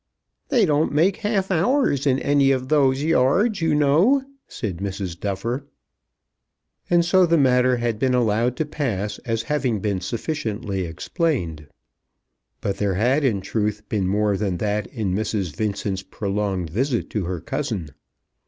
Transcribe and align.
"They 0.49 0.65
don't 0.65 0.91
make 0.91 1.17
half 1.17 1.51
hours 1.51 2.07
in 2.07 2.17
any 2.17 2.49
of 2.49 2.69
those 2.69 3.03
yards, 3.03 3.61
you 3.61 3.75
know," 3.75 4.23
said 4.47 4.77
Mrs. 4.77 5.19
Duffer. 5.19 5.67
And 6.89 7.05
so 7.05 7.27
the 7.27 7.37
matter 7.37 7.77
had 7.77 7.99
been 7.99 8.15
allowed 8.15 8.55
to 8.57 8.65
pass 8.65 9.19
as 9.19 9.43
having 9.43 9.79
been 9.79 10.01
sufficiently 10.01 10.85
explained. 10.85 11.67
But 12.61 12.77
there 12.77 12.95
had 12.95 13.23
in 13.23 13.41
truth 13.41 13.87
been 13.89 14.07
more 14.07 14.37
than 14.37 14.57
that 14.57 14.87
in 14.87 15.13
Mrs. 15.13 15.55
Vincent's 15.55 16.01
prolonged 16.01 16.71
visit 16.71 17.11
to 17.11 17.25
her 17.25 17.39
cousin. 17.39 17.89